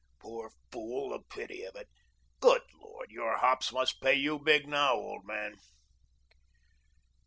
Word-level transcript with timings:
Poor 0.19 0.49
fool! 0.71 1.09
The 1.09 1.19
pity 1.29 1.63
of 1.63 1.75
it. 1.75 1.87
Good 2.39 2.63
Lord, 2.81 3.11
your 3.11 3.37
hops 3.37 3.71
must 3.71 4.01
pay 4.01 4.15
you 4.15 4.39
big, 4.39 4.67
now, 4.67 4.93
old 4.95 5.27
man." 5.27 5.57